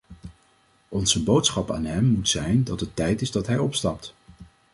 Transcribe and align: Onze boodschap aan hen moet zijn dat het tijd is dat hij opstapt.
Onze 0.89 1.23
boodschap 1.23 1.71
aan 1.71 1.85
hen 1.85 2.05
moet 2.05 2.29
zijn 2.29 2.63
dat 2.63 2.79
het 2.79 2.95
tijd 2.95 3.21
is 3.21 3.31
dat 3.31 3.47
hij 3.47 3.57
opstapt. 3.57 4.13